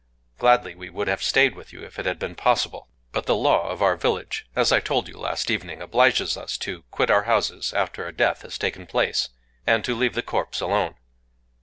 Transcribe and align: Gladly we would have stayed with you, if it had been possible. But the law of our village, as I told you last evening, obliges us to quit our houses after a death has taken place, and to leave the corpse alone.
Gladly 0.39 0.73
we 0.73 0.89
would 0.89 1.07
have 1.07 1.21
stayed 1.21 1.53
with 1.53 1.71
you, 1.71 1.83
if 1.83 1.99
it 1.99 2.07
had 2.07 2.17
been 2.17 2.33
possible. 2.33 2.87
But 3.11 3.27
the 3.27 3.35
law 3.35 3.69
of 3.69 3.83
our 3.83 3.95
village, 3.95 4.47
as 4.55 4.71
I 4.71 4.79
told 4.79 5.07
you 5.07 5.15
last 5.15 5.51
evening, 5.51 5.79
obliges 5.79 6.35
us 6.35 6.57
to 6.57 6.81
quit 6.89 7.11
our 7.11 7.25
houses 7.25 7.71
after 7.71 8.07
a 8.07 8.11
death 8.11 8.41
has 8.41 8.57
taken 8.57 8.87
place, 8.87 9.29
and 9.67 9.85
to 9.85 9.93
leave 9.93 10.15
the 10.15 10.23
corpse 10.23 10.59
alone. 10.59 10.95